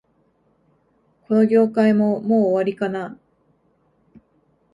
[1.27, 3.19] この業界も、もう終わりかな